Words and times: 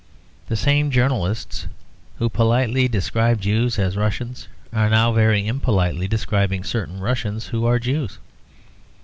The 0.47 0.55
same 0.55 0.89
journalists 0.89 1.67
who 2.17 2.27
politely 2.27 2.87
describe 2.87 3.39
Jews 3.39 3.77
as 3.77 3.95
Russians 3.95 4.47
are 4.73 4.89
now 4.89 5.11
very 5.13 5.45
impolitely 5.45 6.07
describing 6.07 6.63
certain 6.63 6.99
Russians 6.99 7.45
who 7.49 7.67
are 7.67 7.77
Jews. 7.77 8.17